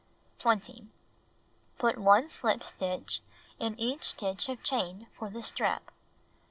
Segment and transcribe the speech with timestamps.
[0.39, 0.87] 20.
[1.77, 3.21] Put 1 slip stitch
[3.59, 5.91] in each stitch of chain for the strap.